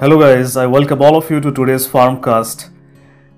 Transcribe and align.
Hello 0.00 0.18
guys, 0.18 0.56
I 0.56 0.66
welcome 0.66 1.02
all 1.02 1.14
of 1.14 1.30
you 1.30 1.40
to 1.42 1.52
today's 1.52 1.86
Farmcast. 1.86 2.70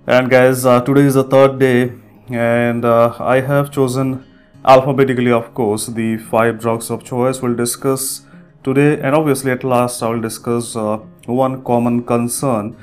And 0.06 0.30
guys, 0.30 0.65
uh, 0.65 0.81
today 0.81 1.00
is 1.00 1.15
the 1.15 1.24
third 1.24 1.58
day, 1.58 1.90
and 2.31 2.85
uh, 2.85 3.16
I 3.19 3.40
have 3.40 3.73
chosen 3.73 4.24
alphabetically, 4.64 5.33
of 5.33 5.53
course, 5.54 5.88
the 5.88 6.19
five 6.19 6.61
drugs 6.61 6.88
of 6.88 7.03
choice 7.03 7.43
we'll 7.43 7.56
discuss 7.56 8.27
today. 8.62 9.01
And 9.01 9.17
obviously, 9.17 9.51
at 9.51 9.64
last, 9.64 10.04
I 10.04 10.11
will 10.11 10.21
discuss 10.21 10.77
uh, 10.77 10.98
one 11.27 11.64
common 11.64 12.04
concern 12.04 12.76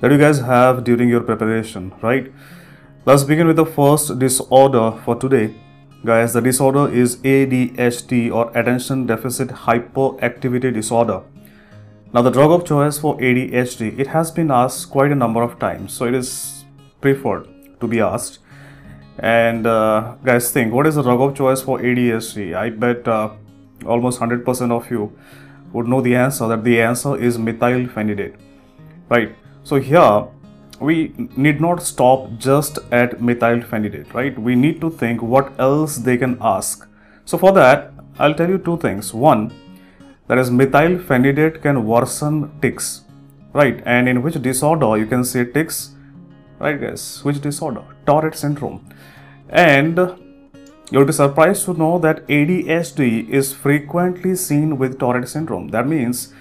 that 0.00 0.12
you 0.12 0.18
guys 0.18 0.38
have 0.38 0.84
during 0.84 1.08
your 1.08 1.22
preparation, 1.22 1.92
right? 2.02 2.32
Let's 3.04 3.24
begin 3.24 3.48
with 3.48 3.56
the 3.56 3.66
first 3.66 4.16
disorder 4.20 4.92
for 5.04 5.16
today. 5.16 5.56
Guys, 6.04 6.34
the 6.34 6.40
disorder 6.40 6.88
is 6.88 7.16
ADHD 7.16 8.32
or 8.32 8.56
Attention 8.56 9.06
Deficit 9.06 9.48
Hyperactivity 9.48 10.72
Disorder. 10.72 11.24
Now, 12.14 12.22
the 12.22 12.30
drug 12.30 12.52
of 12.52 12.64
choice 12.64 12.96
for 12.96 13.18
ADHD, 13.18 13.98
it 13.98 14.06
has 14.06 14.30
been 14.30 14.52
asked 14.52 14.88
quite 14.88 15.10
a 15.10 15.16
number 15.16 15.42
of 15.42 15.58
times, 15.58 15.92
so 15.92 16.04
it 16.04 16.14
is 16.14 16.64
preferred 17.00 17.48
to 17.80 17.88
be 17.88 17.98
asked. 18.00 18.38
And 19.18 19.66
uh, 19.66 20.14
guys, 20.24 20.52
think 20.52 20.72
what 20.72 20.86
is 20.86 20.94
the 20.94 21.02
drug 21.02 21.20
of 21.20 21.34
choice 21.36 21.60
for 21.60 21.80
ADHD? 21.80 22.54
I 22.54 22.70
bet 22.70 23.08
uh, 23.08 23.30
almost 23.84 24.20
100% 24.20 24.70
of 24.70 24.88
you 24.92 25.10
would 25.72 25.88
know 25.88 26.00
the 26.00 26.14
answer 26.14 26.46
that 26.46 26.62
the 26.62 26.80
answer 26.80 27.16
is 27.20 27.36
methylphenidate, 27.36 28.36
right? 29.08 29.34
So, 29.64 29.80
here 29.80 30.28
we 30.78 31.14
need 31.36 31.60
not 31.60 31.82
stop 31.82 32.38
just 32.38 32.78
at 32.92 33.18
methylphenidate, 33.18 34.14
right? 34.14 34.38
We 34.38 34.54
need 34.54 34.80
to 34.82 34.90
think 34.90 35.20
what 35.20 35.52
else 35.58 35.96
they 35.96 36.16
can 36.16 36.38
ask. 36.40 36.88
So, 37.24 37.38
for 37.38 37.50
that, 37.54 37.92
I'll 38.20 38.34
tell 38.34 38.48
you 38.48 38.58
two 38.58 38.76
things. 38.76 39.12
One, 39.12 39.52
that 40.28 40.38
is 40.38 40.50
methylphenidate 40.50 41.62
can 41.62 41.84
worsen 41.86 42.50
tics. 42.60 43.02
Right 43.52 43.82
and 43.86 44.08
in 44.08 44.22
which 44.22 44.40
disorder? 44.42 44.96
You 44.96 45.06
can 45.06 45.24
see 45.24 45.44
tics. 45.44 45.90
Right 46.58 46.80
guys 46.80 47.22
which 47.24 47.40
disorder? 47.40 47.82
Tourette 48.06 48.36
syndrome. 48.36 48.84
And 49.48 49.98
you'll 50.90 51.04
be 51.04 51.12
surprised 51.12 51.64
to 51.66 51.74
know 51.74 51.98
that 51.98 52.26
adhd 52.28 53.28
is 53.28 53.52
frequently 53.52 54.34
seen 54.34 54.78
with 54.78 54.98
tourette 54.98 55.28
syndrome. 55.28 55.68
That 55.68 55.86
means 55.86 56.32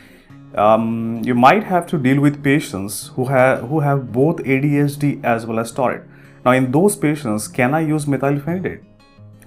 um, 0.55 1.21
you 1.23 1.35
might 1.35 1.63
have 1.63 1.87
to 1.87 1.97
deal 1.97 2.21
with 2.21 2.43
patients 2.43 3.11
who 3.15 3.25
have 3.25 3.67
who 3.69 3.79
have 3.81 4.11
both 4.11 4.37
adhd 4.37 5.23
as 5.23 5.45
well 5.45 5.59
as 5.59 5.71
tourette. 5.71 6.03
Now 6.45 6.51
in 6.51 6.71
those 6.71 6.95
patients 6.95 7.47
can 7.47 7.73
i 7.73 7.79
use 7.79 8.05
methylphenidate 8.05 8.83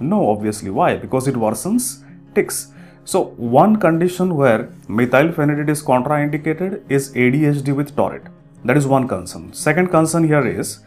no 0.01 0.31
obviously. 0.31 0.71
Why? 0.71 0.97
Because 0.97 1.29
it 1.29 1.35
worsens 1.35 2.03
tics 2.35 2.73
so, 3.07 3.27
one 3.37 3.77
condition 3.77 4.35
where 4.35 4.65
methylphenidate 4.89 5.69
is 5.69 5.81
contraindicated 5.81 6.83
is 6.89 7.15
ADHD 7.15 7.73
with 7.73 7.95
Tourette. 7.95 8.27
That 8.65 8.77
is 8.77 8.85
one 8.85 9.07
concern. 9.07 9.53
Second 9.53 9.91
concern 9.91 10.25
here 10.25 10.45
is, 10.45 10.81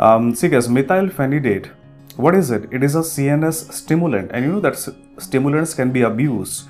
um, 0.00 0.34
see 0.34 0.48
guys, 0.48 0.66
methylphenidate, 0.66 1.70
what 2.16 2.34
is 2.34 2.50
it? 2.50 2.68
It 2.72 2.82
is 2.82 2.96
a 2.96 3.02
CNS 3.02 3.72
stimulant 3.72 4.32
and 4.32 4.44
you 4.44 4.50
know 4.50 4.60
that 4.60 4.76
stimulants 5.18 5.74
can 5.74 5.92
be 5.92 6.02
abused 6.02 6.66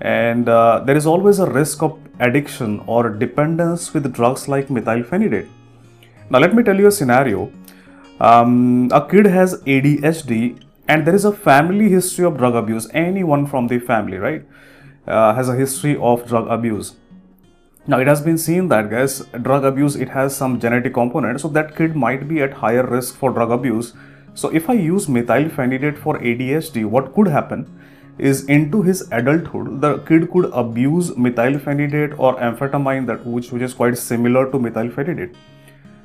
and 0.00 0.48
uh, 0.48 0.82
there 0.84 0.96
is 0.96 1.06
always 1.06 1.38
a 1.38 1.48
risk 1.48 1.84
of 1.84 1.96
addiction 2.18 2.82
or 2.88 3.10
dependence 3.10 3.94
with 3.94 4.12
drugs 4.12 4.48
like 4.48 4.66
methylphenidate. 4.66 5.48
Now 6.28 6.40
let 6.40 6.56
me 6.56 6.64
tell 6.64 6.76
you 6.76 6.88
a 6.88 6.92
scenario. 6.92 7.52
Um, 8.18 8.88
a 8.92 9.06
kid 9.06 9.26
has 9.26 9.62
ADHD 9.62 10.60
and 10.88 11.06
there 11.06 11.14
is 11.14 11.24
a 11.24 11.32
family 11.32 11.88
history 11.88 12.24
of 12.24 12.36
drug 12.36 12.54
abuse. 12.54 12.88
Anyone 12.92 13.46
from 13.46 13.68
the 13.68 13.78
family 13.78 14.18
right 14.18 14.44
uh, 15.06 15.34
has 15.34 15.48
a 15.48 15.54
history 15.54 15.96
of 15.96 16.26
drug 16.26 16.48
abuse. 16.48 16.94
Now 17.86 17.98
it 18.00 18.06
has 18.06 18.22
been 18.22 18.38
seen 18.38 18.68
that 18.68 18.90
guys 18.90 19.20
drug 19.42 19.64
abuse 19.64 19.96
it 19.96 20.08
has 20.10 20.36
some 20.36 20.58
genetic 20.60 20.94
component. 20.94 21.40
So 21.40 21.48
that 21.48 21.76
kid 21.76 21.96
might 21.96 22.28
be 22.28 22.42
at 22.42 22.52
higher 22.54 22.86
risk 22.86 23.14
for 23.16 23.30
drug 23.30 23.50
abuse. 23.50 23.92
So 24.34 24.48
if 24.48 24.68
i 24.68 24.72
use 24.72 25.06
methylphenidate 25.06 25.96
for 25.96 26.18
adhd 26.18 26.84
what 26.86 27.14
could 27.14 27.28
happen 27.28 27.66
is 28.18 28.44
into 28.46 28.82
his 28.82 29.02
adulthood 29.12 29.80
the 29.80 29.98
kid 30.08 30.30
could 30.32 30.46
abuse 30.52 31.10
methylphenidate 31.10 32.18
or 32.18 32.34
amphetamine 32.36 33.06
that 33.06 33.24
which, 33.24 33.52
which 33.52 33.62
is 33.62 33.74
quite 33.74 33.96
similar 33.96 34.50
to 34.50 34.58
methylphenidate. 34.58 35.34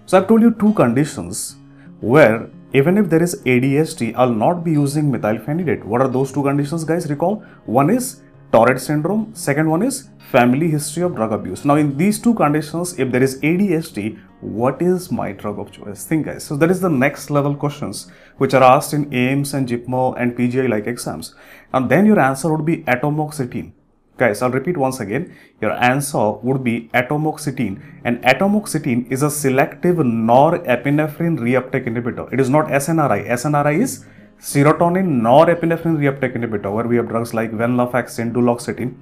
So 0.06 0.18
i've 0.18 0.28
told 0.28 0.41
you 0.41 0.51
two 0.51 0.73
conditions 0.73 1.56
where 2.01 2.50
even 2.74 2.97
if 2.97 3.09
there 3.09 3.24
is 3.24 3.41
ADHD, 3.46 4.13
I'll 4.16 4.34
not 4.34 4.63
be 4.63 4.72
using 4.72 5.12
methylphenidate. 5.12 5.84
What 5.84 6.02
are 6.02 6.07
those 6.07 6.31
two 6.31 6.44
conditions, 6.44 6.84
guys? 6.84 7.09
Recall 7.09 7.44
one 7.66 7.90
is 7.90 8.22
Tourette 8.52 8.81
syndrome, 8.81 9.34
second 9.34 9.69
one 9.69 9.81
is 9.84 10.09
family 10.31 10.69
history 10.69 11.02
of 11.03 11.16
drug 11.16 11.31
abuse. 11.31 11.66
Now, 11.66 11.75
in 11.75 11.97
these 11.97 12.19
two 12.19 12.34
conditions, 12.35 12.97
if 13.00 13.12
there 13.12 13.24
is 13.24 13.40
ADHD, 13.41 14.19
what 14.41 14.81
is 14.81 15.12
my 15.12 15.31
drug 15.31 15.59
of 15.59 15.72
choice? 15.72 16.06
Think, 16.06 16.28
guys. 16.28 16.44
So, 16.44 16.56
that 16.57 16.69
is 16.69 16.80
the 16.81 16.90
next 16.90 17.30
level 17.30 17.56
questions 17.56 18.12
which 18.38 18.53
are 18.53 18.63
asked 18.63 18.94
in 18.94 19.09
AIIMS 19.09 19.53
and 19.53 19.68
JIPMER 19.68 20.16
and 20.19 20.38
PGI 20.38 20.69
like 20.69 20.86
exams. 20.86 21.34
And 21.74 21.90
then 21.90 22.06
your 22.06 22.19
answer 22.19 22.51
would 22.51 22.66
be 22.66 22.78
atomoxetine. 22.84 23.72
Guys, 24.19 24.41
I'll 24.41 24.52
repeat 24.52 24.75
once 24.75 25.00
again. 25.00 25.34
Your 25.62 25.72
answer 25.72 26.31
would 26.47 26.62
be 26.62 26.90
atomoxetine. 26.94 27.81
And 28.03 28.22
atomoxetine 28.24 29.09
is 29.09 29.24
a 29.24 29.31
selective 29.31 29.96
norepinephrine 29.96 31.38
reuptake 31.46 31.88
inhibitor. 31.88 32.31
It 32.34 32.41
is 32.41 32.50
not 32.50 32.68
SNRI. 32.68 33.30
SNRI 33.30 33.80
is 33.80 34.06
serotonin 34.41 35.22
norepinephrine 35.22 35.97
reuptake 36.03 36.35
inhibitor, 36.35 36.74
where 36.74 36.85
we 36.85 36.97
have 36.97 37.07
drugs 37.07 37.34
like 37.34 37.53
venlafaxine, 37.53 38.34
duloxetine. 38.34 38.94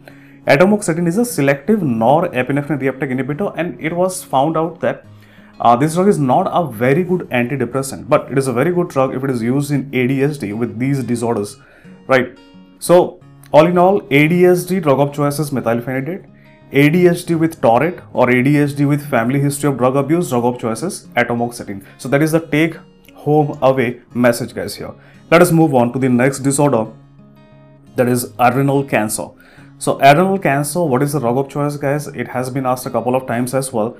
Atomoxetine 0.45 1.07
is 1.07 1.17
a 1.17 1.25
selective 1.25 1.79
norepinephrine 1.79 2.79
reuptake 2.79 3.11
inhibitor, 3.17 3.51
and 3.57 3.81
it 3.81 3.93
was 3.93 4.23
found 4.23 4.55
out 4.55 4.79
that 4.81 5.03
uh, 5.59 5.75
this 5.75 5.95
drug 5.95 6.07
is 6.07 6.19
not 6.19 6.47
a 6.51 6.71
very 6.71 7.03
good 7.03 7.21
antidepressant, 7.31 8.07
but 8.07 8.31
it 8.31 8.37
is 8.37 8.47
a 8.47 8.53
very 8.53 8.71
good 8.71 8.89
drug 8.89 9.15
if 9.15 9.23
it 9.23 9.31
is 9.31 9.41
used 9.41 9.71
in 9.71 9.89
ADHD 9.89 10.55
with 10.55 10.77
these 10.77 11.03
disorders, 11.03 11.57
right? 12.05 12.37
So 12.77 13.19
all 13.53 13.65
in 13.65 13.77
all, 13.77 14.01
ADHD 14.01 14.81
drug 14.81 14.99
of 14.99 15.13
choice 15.13 15.39
is 15.39 15.51
methylphenidate. 15.51 16.25
ADHD 16.71 17.39
with 17.39 17.61
Tourette 17.61 18.03
or 18.11 18.27
ADHD 18.27 18.87
with 18.87 19.09
family 19.09 19.39
history 19.39 19.69
of 19.69 19.77
drug 19.77 19.95
abuse, 19.95 20.29
drug 20.29 20.43
of 20.43 20.59
choice 20.59 20.83
is 20.83 21.07
atomoxetine. 21.15 21.85
So 21.97 22.09
that 22.09 22.21
is 22.21 22.33
the 22.33 22.41
take 22.41 22.75
home 23.13 23.57
away 23.61 24.01
message 24.13 24.53
guys 24.53 24.75
here. 24.75 24.93
Let 25.31 25.41
us 25.41 25.51
move 25.51 25.73
on 25.73 25.93
to 25.93 25.99
the 25.99 26.09
next 26.09 26.39
disorder 26.39 26.87
that 27.95 28.09
is 28.09 28.33
adrenal 28.37 28.83
cancer. 28.83 29.27
So 29.77 29.97
adrenal 29.99 30.39
cancer, 30.39 30.83
what 30.83 31.01
is 31.01 31.13
the 31.13 31.19
drug 31.19 31.37
of 31.37 31.49
choice 31.49 31.77
guys? 31.77 32.07
It 32.07 32.27
has 32.27 32.49
been 32.49 32.65
asked 32.65 32.85
a 32.85 32.89
couple 32.89 33.15
of 33.15 33.27
times 33.27 33.53
as 33.53 33.71
well. 33.71 33.97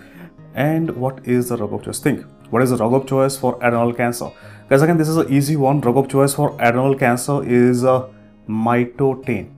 And 0.53 0.96
what 0.97 1.25
is 1.25 1.50
the 1.50 1.56
drug 1.56 1.72
of 1.72 1.86
choice? 1.86 2.00
Think, 2.00 2.25
what 2.50 2.63
is 2.63 2.72
the 2.72 2.78
drug 2.78 2.94
of 2.94 3.07
choice 3.07 3.38
for 3.38 3.56
adrenal 3.57 3.94
cancer? 3.94 4.30
Guys 4.69 4.81
again, 4.81 4.97
this 4.97 5.07
is 5.07 5.18
an 5.18 5.31
easy 5.31 5.56
one. 5.56 5.80
Drug 5.80 5.96
of 5.96 6.09
choice 6.09 6.34
for 6.34 6.53
adrenal 6.59 6.96
cancer 6.96 7.47
is 7.47 7.86
uh, 7.86 8.09
mitotane. 8.47 9.52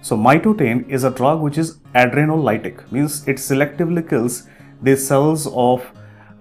So 0.00 0.16
mitotane 0.16 0.88
is 0.88 1.04
a 1.04 1.10
drug 1.10 1.40
which 1.40 1.58
is 1.58 1.78
adrenolytic, 1.94 2.90
means 2.92 3.26
it 3.26 3.36
selectively 3.36 4.08
kills 4.08 4.46
the 4.82 4.96
cells 4.96 5.46
of 5.48 5.84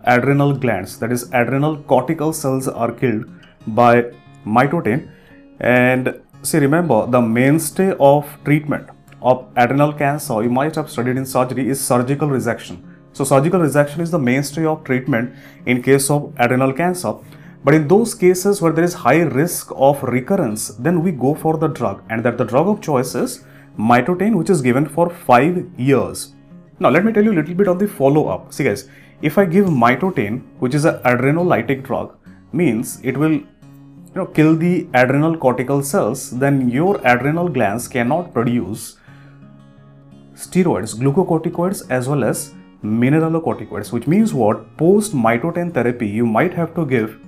adrenal 0.03 0.53
glands, 0.53 0.99
that 0.99 1.11
is 1.11 1.23
adrenal 1.33 1.77
cortical 1.77 2.31
cells 2.33 2.67
are 2.67 2.91
killed 2.91 3.25
by 3.67 4.11
mitotane. 4.45 5.09
And 5.59 6.21
see 6.43 6.59
remember 6.59 7.07
the 7.07 7.19
mainstay 7.19 7.93
of 7.99 8.37
treatment 8.45 8.89
of 9.21 9.47
adrenal 9.55 9.91
cancer 9.91 10.43
you 10.43 10.49
might 10.49 10.75
have 10.75 10.89
studied 10.89 11.17
in 11.17 11.25
surgery 11.25 11.67
is 11.67 11.81
surgical 11.81 12.29
resection. 12.29 12.77
So 13.13 13.23
surgical 13.23 13.59
resection 13.59 13.99
is 13.99 14.11
the 14.11 14.19
mainstay 14.19 14.65
of 14.65 14.83
treatment 14.83 15.33
in 15.65 15.81
case 15.81 16.11
of 16.11 16.33
adrenal 16.37 16.71
cancer. 16.71 17.15
But 17.63 17.73
in 17.73 17.87
those 17.87 18.13
cases 18.13 18.61
where 18.61 18.71
there 18.71 18.85
is 18.85 18.93
high 18.93 19.21
risk 19.21 19.71
of 19.75 20.01
recurrence, 20.03 20.69
then 20.69 21.03
we 21.03 21.11
go 21.11 21.35
for 21.35 21.57
the 21.57 21.67
drug 21.67 22.03
and 22.09 22.23
that 22.23 22.37
the 22.37 22.45
drug 22.45 22.67
of 22.67 22.81
choice 22.81 23.15
is 23.15 23.43
mitotane 23.77 24.35
which 24.35 24.49
is 24.49 24.61
given 24.61 24.87
for 24.87 25.09
5 25.09 25.71
years. 25.77 26.33
Now 26.79 26.89
let 26.89 27.03
me 27.03 27.11
tell 27.11 27.23
you 27.23 27.31
a 27.31 27.39
little 27.39 27.55
bit 27.55 27.67
on 27.67 27.77
the 27.77 27.87
follow 27.87 28.27
up. 28.27 28.53
See 28.53 28.63
guys, 28.63 28.87
if 29.21 29.37
I 29.37 29.45
give 29.45 29.65
mitotane 29.65 30.43
which 30.59 30.75
is 30.75 30.85
an 30.85 30.99
adrenolytic 31.03 31.83
drug 31.83 32.15
means 32.53 32.99
it 33.03 33.17
will 33.17 33.33
you 33.33 34.15
know 34.15 34.25
kill 34.25 34.55
the 34.55 34.87
adrenal 34.93 35.35
cortical 35.35 35.83
cells 35.83 36.29
then 36.39 36.69
your 36.69 37.01
adrenal 37.03 37.49
glands 37.49 37.87
cannot 37.87 38.33
produce 38.33 38.97
steroids, 40.35 40.95
glucocorticoids 40.95 41.89
as 41.89 42.07
well 42.07 42.23
as 42.23 42.53
mineralocorticoids 42.83 43.91
which 43.91 44.07
means 44.07 44.33
what 44.33 44.77
post 44.77 45.13
mitotane 45.13 45.73
therapy 45.73 46.07
you 46.07 46.25
might 46.25 46.53
have 46.53 46.73
to 46.75 46.85
give 46.85 47.19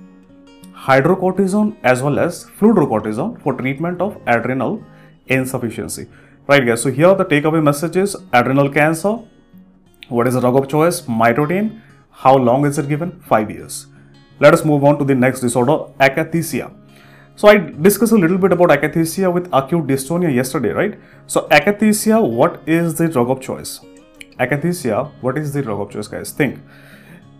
hydrocortisone 0.86 1.76
as 1.82 2.02
well 2.02 2.18
as 2.18 2.46
fludrocortisone 2.58 3.40
for 3.42 3.52
treatment 3.54 4.00
of 4.00 4.16
adrenal 4.26 4.82
insufficiency. 5.26 6.08
Right 6.46 6.64
guys, 6.66 6.82
so 6.82 6.90
here 6.90 7.14
the 7.14 7.24
takeaway 7.24 7.62
message 7.62 7.96
is 7.96 8.16
adrenal 8.32 8.70
cancer. 8.70 9.18
What 10.08 10.26
is 10.26 10.34
the 10.34 10.40
drug 10.40 10.56
of 10.56 10.68
choice? 10.68 11.02
Mitotane. 11.02 11.80
How 12.10 12.36
long 12.36 12.64
is 12.66 12.78
it 12.78 12.88
given? 12.88 13.20
5 13.20 13.50
years. 13.50 13.86
Let 14.40 14.54
us 14.54 14.64
move 14.64 14.82
on 14.84 14.98
to 14.98 15.04
the 15.04 15.14
next 15.14 15.40
disorder, 15.40 15.92
akathisia. 16.00 16.72
So 17.36 17.48
I 17.48 17.58
discussed 17.58 18.12
a 18.12 18.16
little 18.16 18.38
bit 18.38 18.52
about 18.52 18.70
akathisia 18.70 19.32
with 19.32 19.48
acute 19.52 19.86
dystonia 19.86 20.34
yesterday, 20.34 20.70
right? 20.70 20.98
So 21.26 21.46
akathisia, 21.48 22.18
what 22.26 22.60
is 22.66 22.94
the 22.94 23.08
drug 23.08 23.30
of 23.30 23.40
choice? 23.40 23.80
akathisia, 24.38 25.12
what 25.20 25.36
is 25.36 25.52
the 25.52 25.62
drug 25.62 25.80
of 25.80 25.90
choice, 25.90 26.08
guys? 26.08 26.32
Think. 26.32 26.58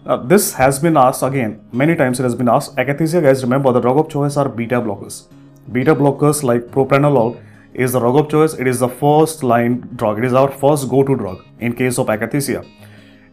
Uh, 0.07 0.17
this 0.17 0.55
has 0.55 0.79
been 0.79 0.97
asked 0.97 1.23
again 1.23 1.61
many 1.73 1.95
times. 1.95 2.19
It 2.19 2.23
has 2.23 2.35
been 2.35 2.49
asked. 2.49 2.75
Akathisia, 2.77 3.23
guys, 3.23 3.43
remember 3.43 3.71
the 3.71 3.81
drug 3.81 3.99
of 3.99 4.09
choice 4.09 4.39
are 4.39 4.49
beta 4.49 4.81
blockers. 4.81 5.27
Beta 5.71 5.95
blockers 5.95 6.43
like 6.43 6.63
propranolol 6.69 7.39
is 7.75 7.93
the 7.93 8.01
drug 8.01 8.17
of 8.17 8.31
choice. 8.31 8.55
It 8.55 8.67
is 8.67 8.79
the 8.79 8.89
first 8.89 9.43
line 9.43 9.81
drug. 9.97 10.19
It 10.19 10.25
is 10.25 10.33
our 10.33 10.51
first 10.51 10.89
go-to 10.89 11.17
drug 11.17 11.45
in 11.59 11.75
case 11.75 11.99
of 11.99 12.07
akathisia. 12.07 12.67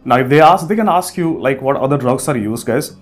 Now, 0.04 0.18
if 0.18 0.28
they 0.28 0.42
ask, 0.42 0.68
they 0.68 0.76
can 0.76 0.90
ask 0.90 1.16
you 1.16 1.40
like 1.40 1.62
what 1.62 1.78
other 1.78 1.98
drugs 1.98 2.28
are 2.28 2.38
used, 2.38 2.66
guys. 2.66 2.98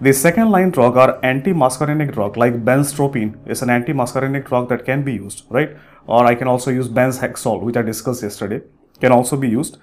The 0.00 0.12
second 0.12 0.50
line 0.50 0.70
drug 0.70 0.96
are 0.96 1.18
anti-muscarinic 1.24 2.12
drug 2.12 2.36
like 2.36 2.64
benztropine 2.64 3.36
is 3.46 3.60
an 3.60 3.70
anti-muscarinic 3.70 4.46
drug 4.46 4.68
that 4.68 4.84
can 4.84 5.02
be 5.02 5.14
used, 5.14 5.44
right? 5.50 5.76
Or 6.06 6.24
I 6.26 6.36
can 6.36 6.46
also 6.46 6.70
use 6.70 6.88
benzhexol, 6.88 7.60
which 7.60 7.76
I 7.76 7.82
discussed 7.82 8.22
yesterday, 8.22 8.62
can 9.00 9.10
also 9.10 9.36
be 9.36 9.48
used. 9.48 9.78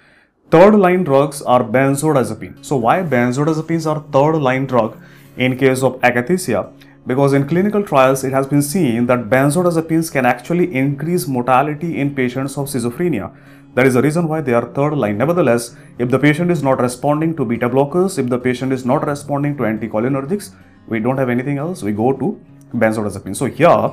Third 0.49 0.75
line 0.75 1.03
drugs 1.03 1.41
are 1.41 1.61
benzodiazepine. 1.61 2.63
So 2.63 2.77
why 2.77 3.03
benzodiazepines 3.03 3.85
are 3.85 4.01
third 4.13 4.37
line 4.37 4.65
drug 4.65 4.97
in 5.35 5.57
case 5.57 5.83
of 5.83 5.99
akathisia? 5.99 6.71
Because 7.05 7.33
in 7.33 7.49
clinical 7.49 7.83
trials, 7.83 8.23
it 8.23 8.31
has 8.31 8.47
been 8.47 8.61
seen 8.61 9.07
that 9.07 9.29
benzodiazepines 9.29 10.09
can 10.09 10.25
actually 10.25 10.73
increase 10.73 11.27
mortality 11.27 11.99
in 11.99 12.15
patients 12.15 12.57
of 12.57 12.67
schizophrenia. 12.67 13.35
That 13.73 13.87
is 13.87 13.95
the 13.95 14.01
reason 14.01 14.29
why 14.29 14.39
they 14.39 14.53
are 14.53 14.67
third 14.73 14.93
line. 14.93 15.17
Nevertheless, 15.17 15.75
if 15.99 16.09
the 16.09 16.17
patient 16.17 16.49
is 16.49 16.63
not 16.63 16.79
responding 16.79 17.35
to 17.35 17.43
beta 17.43 17.69
blockers, 17.69 18.17
if 18.17 18.29
the 18.29 18.39
patient 18.39 18.71
is 18.71 18.85
not 18.85 19.05
responding 19.05 19.57
to 19.57 19.63
anticholinergics, 19.63 20.55
we 20.87 21.01
don't 21.01 21.17
have 21.17 21.27
anything 21.27 21.57
else, 21.57 21.83
we 21.83 21.91
go 21.91 22.13
to 22.13 22.39
benzodiazepine. 22.73 23.35
So 23.35 23.47
here, 23.47 23.91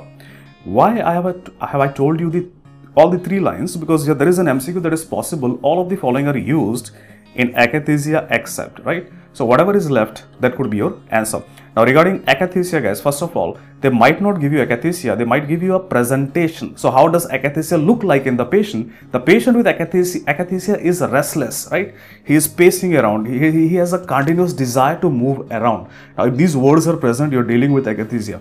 why 0.63 1.01
I 1.01 1.15
have, 1.15 1.27
a, 1.27 1.67
have 1.67 1.81
I 1.81 1.89
told 1.89 2.21
you 2.21 2.31
the 2.31 2.49
all 2.97 3.11
the 3.11 3.19
three 3.19 3.41
lines 3.41 3.77
because 3.77 4.07
here 4.07 4.15
there 4.15 4.29
is 4.29 4.39
an 4.39 4.47
MCQ 4.47 4.83
that 4.83 4.93
is 4.93 5.05
possible. 5.05 5.59
All 5.63 5.81
of 5.81 5.89
the 5.89 5.97
following 5.97 6.29
are 6.29 6.37
used 6.37 6.91
in 7.35 7.53
akathisia 7.55 8.27
except, 8.31 8.79
right? 8.85 9.11
So 9.33 9.45
whatever 9.45 9.77
is 9.77 9.91
left, 9.91 10.25
that 10.41 10.55
could 10.57 10.71
be 10.71 10.77
your 10.77 11.01
answer. 11.11 11.43
Now 11.77 11.85
regarding 11.85 12.21
akathisia 12.23 12.81
guys, 12.81 13.01
first 13.01 13.21
of 13.21 13.37
all, 13.37 13.59
they 13.81 13.89
might 13.89 14.23
not 14.23 14.41
give 14.41 14.53
you 14.53 14.65
akathisia, 14.65 15.19
they 15.19 15.25
might 15.25 15.49
give 15.49 15.61
you 15.61 15.75
a 15.75 15.81
presentation. 15.81 16.77
So 16.77 16.91
how 16.93 17.09
does 17.09 17.27
akathisia 17.27 17.85
look 17.85 18.05
like 18.05 18.27
in 18.27 18.37
the 18.37 18.45
patient? 18.45 18.93
The 19.11 19.19
patient 19.19 19.57
with 19.57 19.67
akathisia, 19.67 20.25
akathisia 20.27 20.81
is 20.81 21.01
restless, 21.01 21.69
right? 21.73 21.95
He 22.25 22.37
is 22.37 22.47
pacing 22.47 22.95
around, 22.97 23.27
he, 23.27 23.69
he 23.69 23.75
has 23.75 23.93
a 23.93 23.99
continuous 23.99 24.53
desire 24.53 25.01
to 25.01 25.11
move 25.11 25.51
around. 25.51 25.89
Now 26.17 26.27
if 26.27 26.37
these 26.37 26.57
words 26.57 26.87
are 26.87 26.97
present, 26.97 27.33
you're 27.33 27.43
dealing 27.43 27.73
with 27.73 27.87
akathisia. 27.87 28.41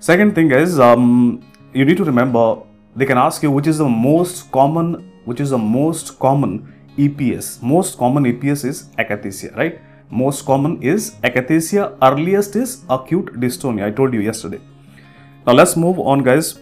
Second 0.00 0.34
thing 0.34 0.50
is, 0.50 0.80
um, 0.80 1.42
you 1.74 1.84
need 1.84 1.98
to 1.98 2.04
remember 2.04 2.62
they 2.94 3.06
can 3.06 3.18
ask 3.18 3.42
you 3.42 3.50
which 3.50 3.66
is 3.66 3.78
the 3.78 3.88
most 3.88 4.50
common 4.52 5.10
which 5.24 5.40
is 5.40 5.50
the 5.50 5.58
most 5.58 6.18
common 6.18 6.72
EPS. 6.98 7.62
Most 7.62 7.96
common 7.96 8.24
EPS 8.24 8.64
is 8.64 8.84
akathisia, 8.98 9.56
right? 9.56 9.80
Most 10.10 10.44
common 10.44 10.82
is 10.82 11.12
akathisia. 11.22 11.96
Earliest 12.02 12.56
is 12.56 12.84
acute 12.90 13.32
dystonia. 13.40 13.86
I 13.86 13.90
told 13.90 14.12
you 14.12 14.20
yesterday. 14.20 14.60
Now 15.46 15.54
let's 15.54 15.76
move 15.76 15.98
on, 15.98 16.22
guys, 16.22 16.58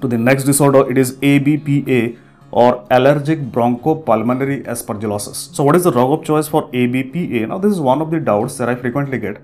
to 0.00 0.08
the 0.08 0.18
next 0.18 0.44
disorder. 0.44 0.88
It 0.90 0.98
is 0.98 1.16
ABPA 1.16 2.18
or 2.52 2.86
allergic 2.90 3.40
bronchopulmonary 3.50 4.64
aspergillosis. 4.64 5.54
So 5.54 5.64
what 5.64 5.74
is 5.74 5.84
the 5.84 5.90
drug 5.90 6.10
of 6.10 6.24
choice 6.24 6.46
for 6.46 6.70
ABPA? 6.70 7.48
Now 7.48 7.58
this 7.58 7.72
is 7.72 7.80
one 7.80 8.00
of 8.00 8.10
the 8.12 8.20
doubts 8.20 8.56
that 8.58 8.68
I 8.68 8.76
frequently 8.76 9.18
get. 9.18 9.42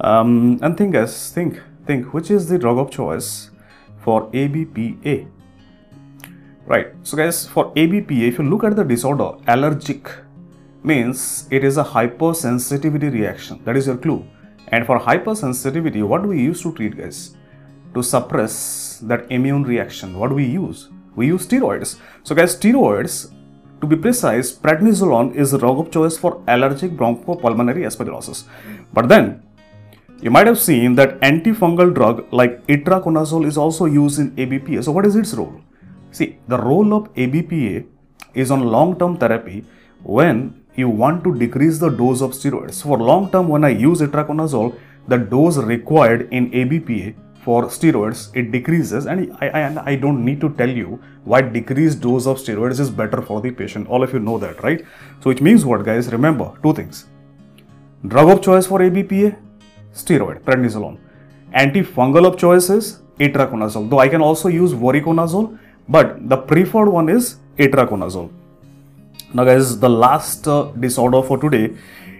Um, 0.00 0.58
and 0.62 0.78
think, 0.78 0.94
guys, 0.94 1.30
think, 1.30 1.60
think, 1.86 2.14
which 2.14 2.30
is 2.30 2.48
the 2.48 2.58
drug 2.58 2.78
of 2.78 2.90
choice 2.90 3.50
for 4.00 4.30
ABPA. 4.32 5.28
Right, 6.66 6.88
so 7.02 7.16
guys, 7.16 7.46
for 7.48 7.72
ABPA, 7.74 8.28
if 8.28 8.38
you 8.38 8.44
look 8.44 8.64
at 8.64 8.76
the 8.76 8.84
disorder, 8.84 9.32
allergic 9.48 10.10
means 10.82 11.48
it 11.50 11.64
is 11.64 11.78
a 11.78 11.84
hypersensitivity 11.84 13.12
reaction. 13.12 13.60
That 13.64 13.76
is 13.76 13.86
your 13.86 13.96
clue. 13.96 14.24
And 14.68 14.86
for 14.86 14.98
hypersensitivity, 14.98 16.02
what 16.06 16.22
do 16.22 16.28
we 16.28 16.40
use 16.40 16.62
to 16.62 16.72
treat, 16.72 16.96
guys? 16.96 17.36
To 17.94 18.02
suppress 18.02 19.00
that 19.02 19.30
immune 19.32 19.64
reaction, 19.64 20.16
what 20.16 20.28
do 20.28 20.36
we 20.36 20.44
use? 20.44 20.90
We 21.16 21.26
use 21.26 21.46
steroids. 21.46 21.98
So, 22.22 22.36
guys, 22.36 22.56
steroids, 22.56 23.32
to 23.80 23.86
be 23.86 23.96
precise, 23.96 24.52
prednisolone 24.52 25.34
is 25.34 25.50
the 25.50 25.58
drug 25.58 25.78
of 25.78 25.90
choice 25.90 26.16
for 26.16 26.42
allergic 26.46 26.92
bronchopulmonary 26.92 27.84
aspergillosis. 27.88 28.44
But 28.92 29.08
then, 29.08 29.42
you 30.22 30.30
might 30.30 30.46
have 30.46 30.58
seen 30.58 30.94
that 30.96 31.18
antifungal 31.20 31.94
drug 31.94 32.26
like 32.30 32.66
itraconazole 32.66 33.46
is 33.46 33.56
also 33.56 33.86
used 33.86 34.18
in 34.18 34.30
ABPA. 34.32 34.84
So 34.84 34.92
what 34.92 35.06
is 35.06 35.16
its 35.16 35.32
role? 35.34 35.60
See, 36.12 36.38
the 36.46 36.58
role 36.58 36.92
of 36.94 37.14
ABPA 37.14 37.86
is 38.34 38.50
on 38.50 38.60
long-term 38.60 39.16
therapy 39.16 39.64
when 40.02 40.62
you 40.74 40.88
want 40.88 41.24
to 41.24 41.34
decrease 41.34 41.78
the 41.78 41.88
dose 41.88 42.20
of 42.20 42.32
steroids. 42.32 42.82
For 42.82 42.98
long 42.98 43.30
term, 43.30 43.48
when 43.48 43.64
I 43.64 43.70
use 43.70 44.00
itraconazole, 44.00 44.78
the 45.08 45.16
dose 45.16 45.56
required 45.56 46.28
in 46.32 46.50
ABPA 46.50 47.14
for 47.42 47.64
steroids 47.64 48.30
it 48.36 48.52
decreases 48.52 49.06
and 49.06 49.32
I, 49.40 49.48
I, 49.48 49.92
I 49.92 49.96
don't 49.96 50.22
need 50.22 50.42
to 50.42 50.50
tell 50.56 50.68
you 50.68 51.00
why 51.24 51.40
decreased 51.40 52.00
dose 52.02 52.26
of 52.26 52.36
steroids 52.36 52.80
is 52.80 52.90
better 52.90 53.22
for 53.22 53.40
the 53.40 53.50
patient 53.50 53.88
all 53.88 54.02
of 54.02 54.12
you 54.12 54.18
know 54.18 54.36
that 54.36 54.62
right 54.62 54.84
so 55.22 55.30
it 55.30 55.40
means 55.40 55.64
what 55.64 55.82
guys 55.82 56.12
remember 56.12 56.52
two 56.62 56.74
things 56.74 57.06
drug 58.06 58.28
of 58.28 58.42
choice 58.42 58.66
for 58.66 58.80
ABPA 58.80 59.38
steroid, 59.94 60.40
prednisolone. 60.40 60.98
Antifungal 61.54 62.26
of 62.26 62.38
choice 62.38 62.70
is 62.70 63.00
itraconazole, 63.18 63.88
though 63.90 63.98
I 63.98 64.08
can 64.08 64.20
also 64.20 64.48
use 64.48 64.72
voriconazole, 64.72 65.58
but 65.88 66.28
the 66.28 66.36
preferred 66.36 66.88
one 66.88 67.08
is 67.08 67.36
itraconazole. 67.58 68.30
Now 69.32 69.44
guys, 69.44 69.78
the 69.78 69.88
last 69.88 70.48
uh, 70.48 70.72
disorder 70.78 71.22
for 71.22 71.38
today 71.38 71.76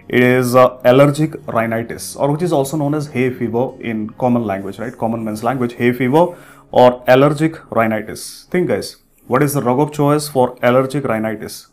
is 0.07 0.55
uh, 0.55 0.77
allergic 0.85 1.35
rhinitis 1.47 2.15
or 2.15 2.31
which 2.31 2.41
is 2.41 2.53
also 2.53 2.77
known 2.77 2.93
as 2.93 3.07
hay 3.07 3.29
fever 3.29 3.71
in 3.81 4.09
common 4.11 4.45
language, 4.45 4.79
right? 4.79 4.97
Common 4.97 5.23
man's 5.23 5.43
language, 5.43 5.73
hay 5.73 5.91
fever 5.91 6.35
or 6.71 7.03
allergic 7.07 7.59
rhinitis. 7.71 8.47
Think 8.49 8.67
guys, 8.67 8.97
what 9.27 9.41
is 9.43 9.53
the 9.53 9.61
drug 9.61 9.79
of 9.79 9.91
choice 9.91 10.27
for 10.27 10.57
allergic 10.61 11.05
rhinitis? 11.05 11.67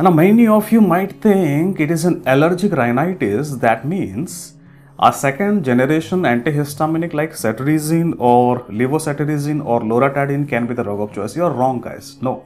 Now, 0.00 0.10
many 0.10 0.48
of 0.48 0.72
you 0.72 0.80
might 0.80 1.20
think 1.20 1.78
it 1.78 1.90
is 1.90 2.04
an 2.04 2.22
allergic 2.26 2.72
rhinitis. 2.72 3.58
That 3.58 3.86
means 3.86 4.54
a 4.98 5.12
second 5.12 5.64
generation 5.64 6.22
antihistaminic 6.22 7.12
like 7.12 7.32
cetirizine 7.32 8.14
or 8.18 8.60
levocetirizine 8.64 9.64
or 9.64 9.80
loratadine 9.80 10.48
can 10.48 10.66
be 10.66 10.74
the 10.74 10.82
drug 10.82 10.98
of 10.98 11.12
choice. 11.12 11.36
You 11.36 11.44
are 11.44 11.52
wrong, 11.52 11.82
guys. 11.82 12.16
No. 12.22 12.44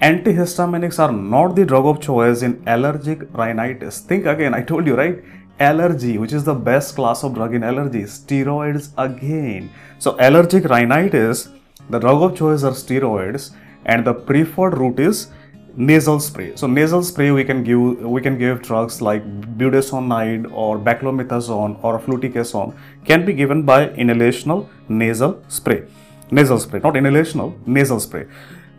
Antihistaminics 0.00 0.98
are 0.98 1.12
not 1.12 1.56
the 1.56 1.66
drug 1.66 1.84
of 1.84 2.00
choice 2.00 2.42
in 2.42 2.62
allergic 2.66 3.22
rhinitis. 3.34 4.00
Think 4.00 4.26
again, 4.26 4.54
I 4.54 4.62
told 4.62 4.86
you, 4.86 4.94
right? 4.94 5.22
Allergy, 5.58 6.16
which 6.16 6.32
is 6.32 6.44
the 6.44 6.54
best 6.54 6.94
class 6.94 7.24
of 7.24 7.34
drug 7.34 7.54
in 7.54 7.64
allergy, 7.64 8.04
steroids 8.04 8.90
again. 8.96 9.68
So, 9.98 10.16
allergic 10.20 10.64
rhinitis, 10.64 11.48
the 11.90 11.98
drug 11.98 12.22
of 12.22 12.36
choice 12.36 12.62
are 12.62 12.72
steroids, 12.72 13.50
and 13.84 14.04
the 14.04 14.14
preferred 14.14 14.78
route 14.78 15.00
is 15.00 15.28
nasal 15.76 16.20
spray. 16.20 16.54
So 16.56 16.66
nasal 16.66 17.02
spray 17.02 17.30
we 17.30 17.44
can 17.44 17.64
give 17.64 17.80
we 18.00 18.20
can 18.20 18.38
give 18.38 18.62
drugs 18.62 19.00
like 19.00 19.22
budesonide 19.58 20.50
or 20.52 20.78
beclomethasone 20.78 21.82
or 21.82 21.98
fluticasone 21.98 22.74
can 23.04 23.24
be 23.24 23.32
given 23.32 23.62
by 23.62 23.88
inhalational 23.88 24.68
nasal 24.88 25.42
spray. 25.48 25.82
Nasal 26.30 26.58
spray 26.58 26.80
not 26.80 26.94
inhalational 26.94 27.54
nasal 27.66 28.00
spray. 28.00 28.26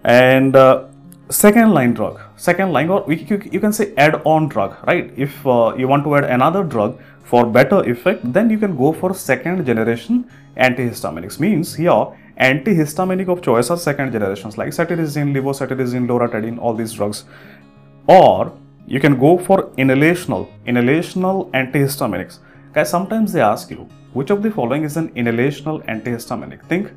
And 0.03 0.55
uh, 0.55 0.88
second 1.29 1.71
line 1.73 1.93
drug 1.93 2.19
second 2.35 2.71
line 2.71 2.89
or 2.89 3.03
we, 3.03 3.15
you, 3.15 3.41
you 3.51 3.59
can 3.59 3.73
say 3.73 3.93
add 3.97 4.21
on 4.25 4.47
drug 4.47 4.75
right? 4.85 5.12
If 5.15 5.45
uh, 5.47 5.73
you 5.77 5.88
want 5.88 6.03
to 6.03 6.15
add 6.15 6.25
another 6.25 6.63
drug 6.63 7.00
for 7.23 7.45
better 7.45 7.83
effect 7.89 8.31
then 8.33 8.50
you 8.50 8.57
can 8.57 8.77
go 8.77 8.93
for 8.93 9.13
second 9.13 9.65
generation 9.65 10.29
antihistaminics. 10.57 11.39
Means 11.39 11.73
here 11.75 12.07
Antihistamic 12.40 13.28
of 13.28 13.42
choice 13.44 13.70
are 13.70 13.78
second 13.78 14.12
generations 14.12 14.58
like 14.58 14.70
cetirizine, 14.70 15.34
levocetirizine, 15.34 16.08
loratadine, 16.08 16.60
all 16.60 16.74
these 16.74 16.94
drugs. 16.94 17.25
Or 18.08 18.52
you 18.88 19.00
can 19.00 19.20
go 19.20 19.38
for 19.38 19.70
inhalational, 19.78 20.50
inhalational 20.66 21.52
antihistaminics. 21.52 22.40
Guys, 22.74 22.90
sometimes 22.90 23.32
they 23.32 23.42
ask 23.42 23.70
you, 23.70 23.88
which 24.13 24.30
of 24.30 24.42
the 24.42 24.52
following 24.52 24.84
is 24.84 24.98
an 24.98 25.10
inhalational 25.10 25.86
antihistaminic? 25.86 26.66
Think, 26.68 26.92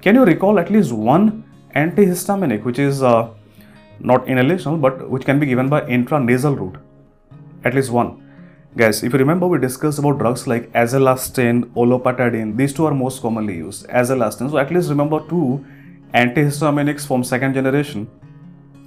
can 0.00 0.16
you 0.16 0.24
recall 0.24 0.58
at 0.58 0.70
least 0.70 0.92
one 0.92 1.44
antihistaminic 1.76 2.64
which 2.64 2.78
is 2.78 3.02
uh, 3.02 3.30
not 4.00 4.26
inhalational 4.26 4.80
but 4.80 5.08
which 5.08 5.24
can 5.24 5.38
be 5.38 5.46
given 5.46 5.68
by 5.68 5.80
intranasal 5.82 6.58
route? 6.58 6.76
At 7.64 7.74
least 7.74 7.90
one. 7.90 8.21
Guys, 8.74 9.02
if 9.02 9.12
you 9.12 9.18
remember, 9.18 9.46
we 9.46 9.58
discussed 9.58 9.98
about 9.98 10.18
drugs 10.18 10.46
like 10.46 10.72
azelastine, 10.72 11.64
olopatadine. 11.74 12.56
These 12.56 12.72
two 12.72 12.86
are 12.86 12.94
most 12.94 13.20
commonly 13.20 13.56
used. 13.56 13.86
Azelastine. 13.88 14.50
So 14.50 14.56
at 14.56 14.72
least 14.72 14.88
remember 14.88 15.20
two 15.28 15.62
antihistaminics 16.14 17.06
from 17.06 17.22
second 17.22 17.52
generation, 17.52 18.06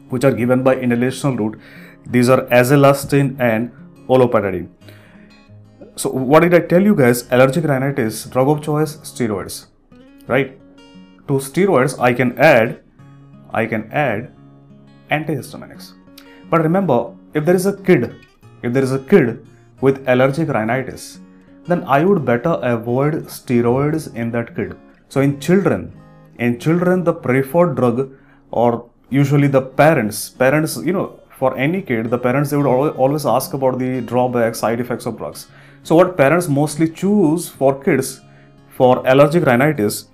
which 0.10 0.24
are 0.24 0.32
given 0.32 0.64
by 0.64 0.78
inhalational 0.78 1.38
route. 1.38 1.60
These 2.08 2.30
are 2.30 2.46
azelastine 2.48 3.40
and 3.40 3.72
olopatadine. 4.10 4.70
So 5.96 6.10
what 6.10 6.40
did 6.40 6.56
I 6.56 6.62
tell 6.62 6.82
you 6.82 6.96
guys? 6.96 7.28
Allergic 7.30 7.66
rhinitis, 7.66 8.26
drug 8.26 8.50
of 8.50 8.64
choice, 8.64 8.98
steroids. 8.98 9.68
Right? 10.26 10.60
To 11.28 11.34
steroids, 11.34 12.00
I 12.00 12.12
can 12.12 12.36
add, 12.40 12.82
I 13.54 13.68
can 13.68 13.92
add 13.92 14.34
antihistaminics. 15.12 15.94
But 16.50 16.64
remember, 16.64 17.14
if 17.36 17.46
there 17.46 17.56
is 17.56 17.68
a 17.68 17.78
kid, 17.78 18.16
if 18.64 18.74
there 18.74 18.84
is 18.84 18.92
a 18.92 19.00
kid 19.00 19.48
with 19.86 19.98
allergic 20.14 20.50
rhinitis, 20.58 21.20
then 21.70 21.84
I 21.98 22.06
would 22.06 22.24
better 22.32 22.54
avoid 22.74 23.14
steroids 23.38 24.04
in 24.16 24.32
that 24.36 24.56
kid. 24.56 24.76
So 25.10 25.22
in 25.22 25.40
children, 25.40 25.82
in 26.40 26.60
children, 26.60 27.04
the 27.04 27.14
preferred 27.14 27.76
drug 27.76 27.98
or 28.52 28.90
usually 29.10 29.48
the 29.48 29.62
parents, 29.62 30.30
parents, 30.30 30.78
you 30.88 30.94
know, 30.94 31.20
for 31.40 31.58
any 31.58 31.82
kid, 31.82 32.10
the 32.10 32.18
parents 32.18 32.50
they 32.50 32.58
would 32.58 32.68
always 33.04 33.26
ask 33.26 33.54
about 33.54 33.78
the 33.80 34.02
drawbacks, 34.02 34.60
side 34.60 34.80
effects 34.80 35.06
of 35.06 35.18
drugs. 35.18 35.48
So 35.84 35.96
what 35.96 36.16
parents 36.18 36.48
mostly 36.48 36.88
choose 36.90 37.50
for 37.50 37.72
kids 37.84 38.22
for 38.78 38.94
allergic 39.06 39.46
rhinitis 39.46 40.08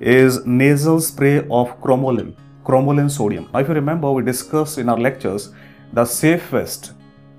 is 0.00 0.44
nasal 0.44 1.00
spray 1.00 1.38
of 1.58 1.80
cromolyn, 1.80 2.34
cromolyn 2.64 3.10
sodium. 3.10 3.48
Now 3.52 3.60
if 3.60 3.68
you 3.68 3.74
remember, 3.74 4.10
we 4.12 4.22
discussed 4.22 4.78
in 4.78 4.88
our 4.88 4.98
lectures 4.98 5.52
the 5.92 6.04
safest, 6.04 6.92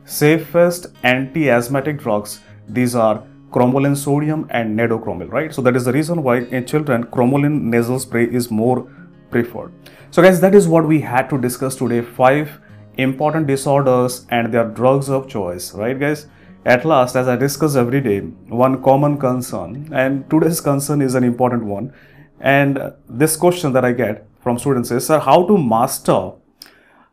safest 0.05 0.87
anti-asthmatic 1.03 1.99
drugs. 1.99 2.39
These 2.67 2.95
are 2.95 3.23
cromolyn 3.51 3.95
sodium 3.97 4.47
and 4.49 4.77
nedocromil, 4.77 5.31
right? 5.31 5.53
So 5.53 5.61
that 5.61 5.75
is 5.75 5.85
the 5.85 5.93
reason 5.93 6.23
why 6.23 6.39
in 6.39 6.65
children 6.65 7.05
cromolyn 7.05 7.61
nasal 7.63 7.99
spray 7.99 8.25
is 8.25 8.49
more 8.51 8.89
preferred. 9.29 9.71
So 10.11 10.21
guys, 10.21 10.39
that 10.41 10.55
is 10.55 10.67
what 10.67 10.87
we 10.87 11.01
had 11.01 11.29
to 11.29 11.37
discuss 11.37 11.75
today. 11.75 12.01
Five 12.01 12.59
important 12.97 13.47
disorders 13.47 14.25
and 14.29 14.53
their 14.53 14.65
drugs 14.69 15.09
of 15.09 15.27
choice, 15.27 15.73
right 15.73 15.99
guys? 15.99 16.27
At 16.65 16.83
last, 16.83 17.15
as 17.15 17.27
I 17.27 17.35
discuss 17.35 17.75
every 17.75 18.01
day, 18.01 18.21
one 18.21 18.81
common 18.81 19.19
concern, 19.19 19.87
and 19.93 20.27
today's 20.31 20.61
concern 20.61 20.99
is 21.01 21.13
an 21.13 21.23
important 21.23 21.63
one. 21.63 21.93
And 22.39 22.93
this 23.07 23.37
question 23.37 23.71
that 23.73 23.85
I 23.85 23.91
get 23.91 24.25
from 24.39 24.57
students 24.57 24.89
is, 24.89 25.05
sir, 25.05 25.19
how 25.19 25.45
to 25.45 25.57
master 25.59 26.31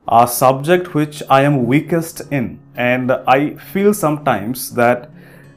a 0.08 0.26
subject 0.26 0.94
which 0.94 1.22
I 1.28 1.42
am 1.42 1.66
weakest 1.66 2.22
in? 2.30 2.60
And 2.76 3.12
I 3.12 3.54
feel 3.56 3.92
sometimes 3.94 4.74
that 4.74 5.10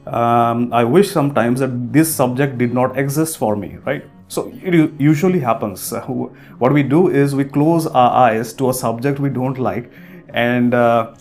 um, 0.06 0.72
I 0.72 0.84
wish 0.84 1.10
sometimes 1.10 1.60
that 1.60 1.92
this 1.92 2.14
subject 2.14 2.58
did 2.58 2.72
not 2.72 2.98
exist 2.98 3.38
for 3.38 3.56
me, 3.56 3.78
right? 3.84 4.04
So 4.28 4.52
it 4.62 4.92
usually 5.00 5.40
happens. 5.40 5.90
what 6.58 6.72
we 6.72 6.82
do 6.82 7.08
is 7.08 7.34
we 7.34 7.44
close 7.44 7.86
our 7.86 8.10
eyes 8.10 8.52
to 8.54 8.70
a 8.70 8.74
subject 8.74 9.18
we 9.18 9.30
don't 9.30 9.58
like 9.58 9.90
and 10.30 10.74
uh, 10.74 11.14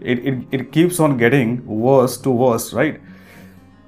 it, 0.00 0.18
it, 0.26 0.46
it 0.50 0.72
keeps 0.72 1.00
on 1.00 1.16
getting 1.16 1.66
worse 1.66 2.16
to 2.18 2.30
worse, 2.30 2.72
right? 2.72 3.00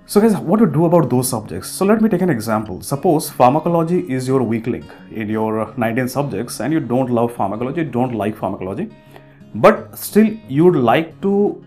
So 0.05 0.21
guys, 0.21 0.37
what 0.37 0.59
to 0.59 0.67
do 0.67 0.85
about 0.85 1.09
those 1.09 1.29
subjects? 1.29 1.71
So 1.71 1.87
let 1.87 2.03
me 2.03 2.09
take 2.09 2.21
an 2.23 2.29
example. 2.29 2.83
Suppose 2.83 3.31
pharmacology 3.31 4.01
is 4.13 4.29
your 4.29 4.43
weak 4.43 4.67
link 4.67 4.85
in 5.11 5.29
your 5.29 5.73
19 5.77 6.09
subjects 6.09 6.61
and 6.61 6.73
you 6.73 6.81
don't 6.81 7.09
love 7.09 7.35
pharmacology, 7.35 7.85
don't 7.85 8.15
like 8.15 8.37
pharmacology, 8.37 8.91
but 9.55 9.97
still 9.99 10.27
you 10.49 10.65
would 10.65 10.77
like 10.77 11.21
to 11.23 11.65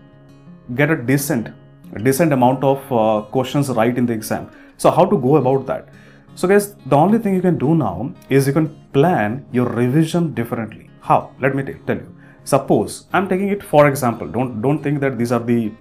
get 0.74 0.90
a 0.90 0.96
decent, 0.96 1.48
a 1.94 1.98
decent 1.98 2.32
amount 2.32 2.64
of 2.64 2.92
uh, 2.92 3.22
questions 3.30 3.68
right 3.70 3.96
in 3.96 4.06
the 4.06 4.12
exam. 4.12 4.50
So 4.76 4.90
how 4.90 5.04
to 5.04 5.16
go 5.18 5.36
about 5.36 5.66
that? 5.66 5.88
So 6.34 6.46
guys, 6.46 6.74
the 6.86 6.96
only 6.96 7.18
thing 7.18 7.34
you 7.34 7.40
can 7.40 7.56
do 7.56 7.74
now 7.74 8.12
is 8.28 8.46
you 8.46 8.52
can 8.52 8.68
plan 8.92 9.46
your 9.52 9.66
revision 9.66 10.34
differently. 10.34 10.90
How? 11.00 11.32
Let 11.40 11.54
me 11.54 11.62
tell 11.62 11.96
you. 11.96 12.14
Suppose 12.44 13.06
I'm 13.12 13.28
taking 13.28 13.48
it 13.48 13.62
for 13.62 13.88
example. 13.88 14.28
Don't 14.28 14.60
don't 14.60 14.82
think 14.82 15.00
that 15.00 15.18
these 15.18 15.32
are 15.32 15.40
the 15.40 15.72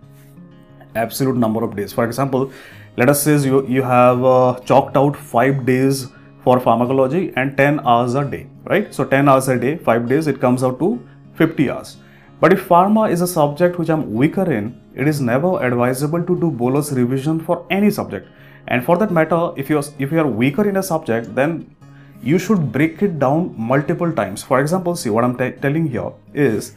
absolute 0.96 1.38
number 1.38 1.64
of 1.64 1.76
days. 1.76 1.94
For 1.94 2.06
example, 2.06 2.52
let 2.98 3.10
us 3.10 3.22
say 3.22 3.38
you 3.38 3.68
you 3.68 3.84
have 3.84 4.24
uh, 4.24 4.60
chalked 4.62 4.98
out 4.98 5.18
five 5.18 5.66
days 5.66 6.08
for 6.46 6.60
pharmacology 6.60 7.34
and 7.36 7.58
10 7.58 7.80
hours 7.82 8.16
a 8.16 8.24
day, 8.24 8.48
right? 8.66 8.94
So 8.94 9.04
10 9.04 9.28
hours 9.28 9.48
a 9.48 9.60
day, 9.60 9.78
five 9.78 10.08
days, 10.08 10.28
it 10.28 10.40
comes 10.40 10.64
out 10.64 10.80
to 10.80 11.00
50 11.36 11.70
hours. 11.70 11.98
But 12.40 12.54
if 12.54 12.68
pharma 12.68 13.10
is 13.10 13.22
a 13.22 13.28
subject 13.28 13.80
which 13.80 13.90
I'm 13.90 14.14
weaker 14.14 14.52
in, 14.52 14.82
it 14.94 15.08
is 15.08 15.22
never 15.22 15.64
advisable 15.64 16.24
to 16.24 16.40
do 16.40 16.52
bolus 16.52 16.92
revision 16.92 17.40
for 17.40 17.66
any 17.70 17.90
subject. 17.90 18.28
And 18.68 18.84
for 18.84 18.98
that 18.98 19.12
matter, 19.12 19.52
if 19.56 19.70
you're 19.70 19.84
if 20.00 20.12
you 20.12 20.20
are 20.20 20.28
weaker 20.28 20.68
in 20.68 20.78
a 20.78 20.84
subject, 20.84 21.36
then 21.36 21.76
you 22.22 22.40
should 22.40 22.72
break 22.72 23.02
it 23.02 23.20
down 23.20 23.54
multiple 23.58 24.12
times. 24.12 24.44
For 24.44 24.60
example, 24.60 24.96
see 24.96 25.10
what 25.10 25.24
I'm 25.24 25.38
t- 25.38 25.52
telling 25.62 25.88
here 25.88 26.12
is 26.34 26.74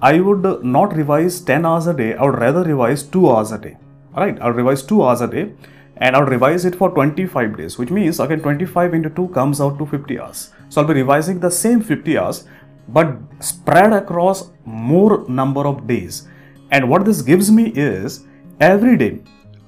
I 0.00 0.20
would 0.20 0.64
not 0.64 0.96
revise 0.96 1.40
10 1.40 1.66
hours 1.66 1.86
a 1.86 1.94
day, 1.94 2.14
I 2.14 2.22
would 2.24 2.38
rather 2.38 2.62
revise 2.62 3.02
2 3.02 3.30
hours 3.30 3.52
a 3.52 3.58
day. 3.58 3.76
Alright, 4.14 4.40
I'll 4.40 4.52
revise 4.52 4.82
2 4.82 5.02
hours 5.02 5.20
a 5.20 5.28
day 5.28 5.52
and 5.98 6.16
I'll 6.16 6.24
revise 6.24 6.64
it 6.64 6.74
for 6.74 6.90
25 6.90 7.56
days, 7.56 7.78
which 7.78 7.90
means 7.90 8.20
again 8.20 8.40
25 8.40 8.94
into 8.94 9.10
2 9.10 9.28
comes 9.28 9.60
out 9.60 9.78
to 9.78 9.86
50 9.86 10.18
hours. 10.18 10.50
So 10.68 10.80
I'll 10.80 10.88
be 10.88 10.94
revising 10.94 11.40
the 11.40 11.50
same 11.50 11.80
50 11.80 12.18
hours 12.18 12.44
but 12.88 13.16
spread 13.40 13.92
across 13.92 14.50
more 14.64 15.24
number 15.28 15.66
of 15.66 15.86
days. 15.86 16.28
And 16.70 16.88
what 16.88 17.04
this 17.04 17.22
gives 17.22 17.50
me 17.50 17.68
is 17.74 18.24
every 18.60 18.96
day 18.96 19.20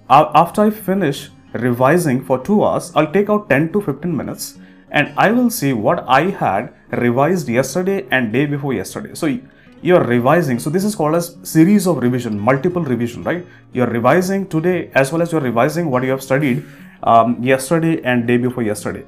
after 0.09 0.63
I 0.63 0.71
finish 0.71 1.31
revising 1.53 2.25
for 2.25 2.39
2 2.39 2.65
hours, 2.65 2.93
I'll 2.95 3.13
take 3.13 3.31
out 3.31 3.49
10 3.49 3.73
to 3.73 3.81
15 3.81 4.17
minutes 4.17 4.59
and 4.91 5.13
I 5.17 5.31
will 5.33 5.51
see 5.51 5.73
what 5.73 6.05
I 6.07 6.31
had 6.31 6.75
revised 6.91 7.49
yesterday 7.49 8.07
and 8.11 8.33
day 8.33 8.47
before 8.47 8.73
yesterday. 8.73 9.15
So 9.15 9.39
you're 9.83 10.05
revising. 10.05 10.59
So 10.59 10.71
this 10.71 10.85
is 10.85 10.95
called 10.95 11.15
as 11.15 11.37
series 11.43 11.87
of 11.87 11.99
revision, 11.99 12.39
multiple 12.39 12.83
revision, 12.83 13.23
right? 13.25 13.47
You're 13.73 13.89
revising 13.89 14.49
today 14.49 14.91
as 14.95 15.13
well 15.13 15.23
as 15.23 15.33
you're 15.33 15.41
revising 15.41 15.91
what 15.91 16.03
you 16.03 16.11
have 16.11 16.23
studied 16.23 16.65
um, 17.03 17.43
yesterday 17.43 18.03
and 18.03 18.27
day 18.27 18.37
before 18.37 18.63
yesterday. 18.63 19.05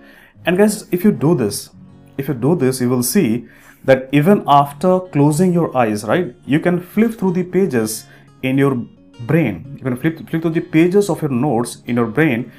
And 0.47 0.57
guys, 0.57 0.89
if 0.93 1.05
you 1.05 1.13
do 1.13 1.35
this, 1.35 1.71
if 2.17 2.29
you 2.29 2.35
do 2.35 2.55
this, 2.57 2.81
you 2.81 2.89
will 2.89 3.03
see 3.03 3.49
that 3.85 4.09
even 4.13 4.45
after 4.47 5.01
closing 5.01 5.53
your 5.53 5.77
eyes, 5.77 6.05
right, 6.05 6.35
you 6.45 6.61
can 6.61 6.81
flip 6.81 7.15
through 7.15 7.33
the 7.33 7.45
pages 7.45 8.07
in 8.43 8.59
your 8.59 8.75
brain. 9.27 9.75
You 9.77 9.85
can 9.85 9.97
flip, 9.97 10.29
flip 10.29 10.43
through 10.43 10.51
the 10.53 10.61
pages 10.61 11.09
of 11.11 11.23
your 11.23 11.31
notes 11.31 11.83
in 11.87 11.97
your 11.97 12.07
brain, 12.07 12.53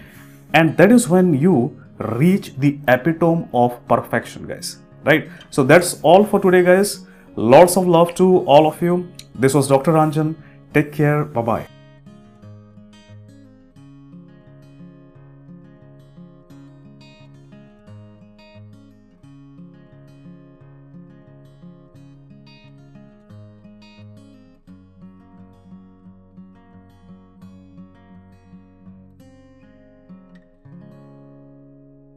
and 0.54 0.76
that 0.78 0.92
is 0.92 1.08
when 1.08 1.34
you 1.34 1.80
reach 1.98 2.56
the 2.56 2.80
epitome 2.88 3.48
of 3.54 3.86
perfection 3.88 4.48
guys 4.48 4.80
right? 5.04 5.30
So 5.50 5.64
that's 5.64 6.00
all 6.02 6.26
for 6.26 6.40
today 6.40 6.64
guys. 6.64 7.06
Lots 7.36 7.78
of 7.78 7.88
love 7.88 8.16
to 8.16 8.40
all 8.46 8.68
of 8.68 8.82
you. 8.82 9.12
This 9.36 9.54
was 9.54 9.68
dr 9.68 9.92
ranjan. 9.92 10.36
Take 10.74 10.94
care. 10.94 11.26
Bye 11.26 11.42
bye 11.42 11.79